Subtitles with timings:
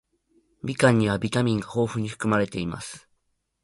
[0.63, 3.07] みかんにはビタミンが豊富に含まれています。